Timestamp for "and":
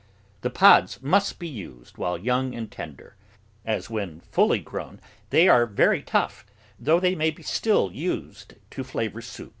2.55-2.71